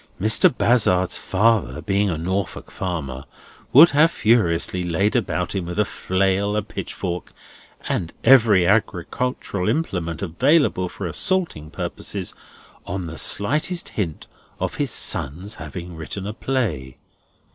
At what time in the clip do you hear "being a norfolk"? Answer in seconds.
1.79-2.71